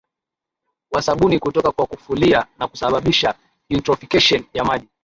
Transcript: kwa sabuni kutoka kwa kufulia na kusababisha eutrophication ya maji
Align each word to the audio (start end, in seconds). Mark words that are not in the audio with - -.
kwa 0.93 1.01
sabuni 1.01 1.39
kutoka 1.39 1.71
kwa 1.71 1.85
kufulia 1.85 2.45
na 2.59 2.67
kusababisha 2.67 3.35
eutrophication 3.69 4.45
ya 4.53 4.63
maji 4.65 4.87